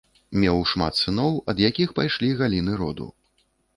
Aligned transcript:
Меў 0.43 0.61
шмат 0.71 0.93
сыноў, 1.01 1.37
ад 1.53 1.57
якіх 1.69 1.93
пайшлі 1.99 2.31
галіны 2.41 2.79
роду. 2.81 3.07